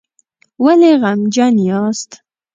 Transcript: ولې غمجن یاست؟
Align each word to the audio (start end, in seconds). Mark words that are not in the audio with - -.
ولې 0.63 0.91
غمجن 1.01 1.55
یاست؟ 1.69 2.11